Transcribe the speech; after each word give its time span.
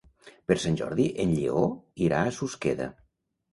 Per 0.51 0.55
Sant 0.63 0.79
Jordi 0.79 1.05
en 1.25 1.35
Lleó 1.37 1.67
irà 2.07 2.25
a 2.31 2.35
Susqueda. 2.41 2.91